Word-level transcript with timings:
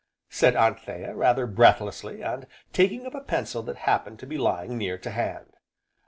said 0.31 0.55
Anthea, 0.55 1.13
rather 1.13 1.45
breathlessly, 1.45 2.23
and 2.23 2.47
taking 2.73 3.05
up 3.05 3.13
a 3.13 3.21
pencil 3.21 3.61
that 3.61 3.75
happened 3.77 4.17
to 4.17 4.25
be 4.25 4.35
lying 4.35 4.75
near 4.75 4.97
to 4.97 5.11
hand. 5.11 5.55